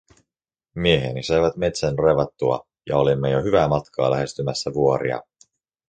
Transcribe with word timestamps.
Mieheni 0.75 1.23
saivat 1.23 1.57
metsän 1.57 1.99
raivattua 1.99 2.67
ja 2.89 2.97
olimme 2.97 3.29
jo 3.31 3.43
hyvää 3.43 3.67
matkaa 3.67 4.11
lähestymässä 4.11 4.73
vuoria. 4.73 5.21